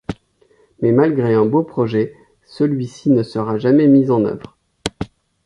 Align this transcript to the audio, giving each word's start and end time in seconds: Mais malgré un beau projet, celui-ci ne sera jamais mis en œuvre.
Mais 0.81 0.91
malgré 0.91 1.35
un 1.35 1.45
beau 1.45 1.61
projet, 1.61 2.15
celui-ci 2.47 3.11
ne 3.11 3.21
sera 3.21 3.59
jamais 3.59 3.85
mis 3.87 4.09
en 4.09 4.25
œuvre. 4.25 4.57